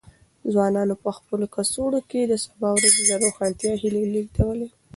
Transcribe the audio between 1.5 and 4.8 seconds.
کڅوړو کې د سبا ورځې د روښانتیا هیلې لېږدولې.